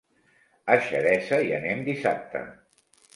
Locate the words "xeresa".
0.85-1.39